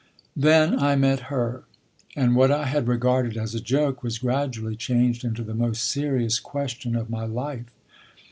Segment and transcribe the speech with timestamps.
[0.35, 1.63] Then I met her,
[2.15, 6.39] and what I had regarded as a joke was gradually changed into the most serious
[6.39, 7.65] question of my life.